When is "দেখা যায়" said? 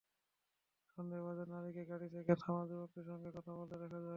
3.75-4.09